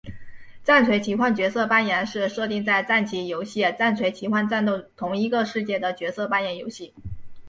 [0.63, 6.91] 战锤奇幻角色扮演是设定在战棋游戏战锤奇幻战斗同一个世界的角色扮演游戏。